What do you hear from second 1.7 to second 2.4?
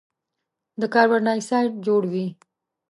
جوړوي.